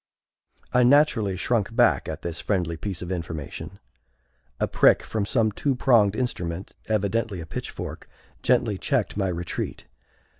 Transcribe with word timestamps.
I 0.73 0.81
naturally 0.81 1.37
shrunk 1.37 1.75
back 1.75 2.09
at 2.09 2.23
this 2.23 2.41
friendly 2.41 2.75
piece 2.75 3.03
of 3.03 3.11
information. 3.11 3.77
A 4.59 4.67
prick 4.67 5.03
from 5.03 5.27
some 5.27 5.51
two 5.51 5.75
pronged 5.75 6.15
instrument, 6.15 6.73
evidently 6.87 7.39
a 7.39 7.45
pitchfork, 7.45 8.09
gently 8.41 8.79
checked 8.79 9.15
my 9.15 9.27
retreat. 9.27 9.85